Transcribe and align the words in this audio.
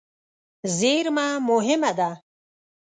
زېرمه 0.77 1.27
مهمه 1.49 1.91
ده. 1.97 2.09